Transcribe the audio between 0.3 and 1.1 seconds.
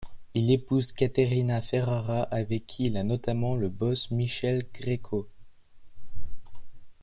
Il épouse